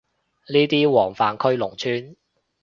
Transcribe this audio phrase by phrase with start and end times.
[0.47, 2.15] 呢啲黃泛區農村